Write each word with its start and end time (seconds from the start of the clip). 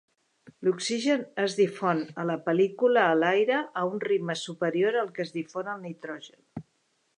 L'oxigen 0.67 1.25
es 1.43 1.57
difon 1.59 2.01
a 2.23 2.25
la 2.29 2.37
pel·lícula 2.47 3.03
a 3.11 3.19
l'aire 3.19 3.61
a 3.83 3.85
un 3.93 4.03
ritme 4.07 4.39
superior 4.47 5.01
al 5.03 5.15
que 5.19 5.27
es 5.29 5.35
difon 5.39 5.73
el 5.77 5.87
nitrogen. 5.89 6.69